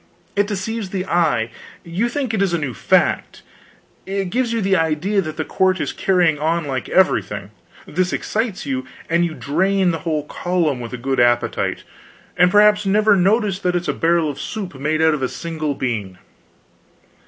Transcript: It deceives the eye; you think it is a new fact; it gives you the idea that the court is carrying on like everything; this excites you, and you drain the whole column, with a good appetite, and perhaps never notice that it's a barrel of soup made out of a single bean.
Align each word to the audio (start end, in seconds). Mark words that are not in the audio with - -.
It 0.35 0.47
deceives 0.47 0.89
the 0.89 1.05
eye; 1.05 1.51
you 1.83 2.09
think 2.09 2.33
it 2.33 2.41
is 2.41 2.55
a 2.55 2.57
new 2.57 2.73
fact; 2.73 3.43
it 4.07 4.31
gives 4.31 4.51
you 4.51 4.59
the 4.59 4.75
idea 4.75 5.21
that 5.21 5.37
the 5.37 5.45
court 5.45 5.79
is 5.79 5.93
carrying 5.93 6.39
on 6.39 6.65
like 6.65 6.89
everything; 6.89 7.51
this 7.85 8.11
excites 8.11 8.65
you, 8.65 8.83
and 9.11 9.23
you 9.23 9.35
drain 9.35 9.91
the 9.91 9.99
whole 9.99 10.23
column, 10.23 10.79
with 10.79 10.91
a 10.93 10.97
good 10.97 11.19
appetite, 11.19 11.83
and 12.35 12.49
perhaps 12.49 12.83
never 12.83 13.15
notice 13.15 13.59
that 13.59 13.75
it's 13.75 13.87
a 13.87 13.93
barrel 13.93 14.27
of 14.27 14.41
soup 14.41 14.73
made 14.73 15.03
out 15.03 15.13
of 15.13 15.21
a 15.21 15.29
single 15.29 15.75
bean. 15.75 16.17